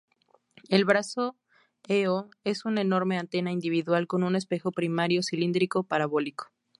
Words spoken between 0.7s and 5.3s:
brazo E-O es una enorme antena individual con un espejo primario